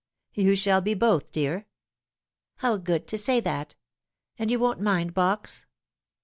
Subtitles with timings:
[0.33, 1.67] "You shall be both, dear.""
[2.63, 3.75] How good to say that!
[4.39, 5.67] And you won't mind Box